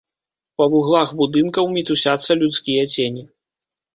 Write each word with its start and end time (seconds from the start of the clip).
Па 0.59 0.65
вуглах 0.75 1.09
будынкаў 1.19 1.69
мітусяцца 1.75 2.39
людскія 2.45 2.89
цені. 2.95 3.23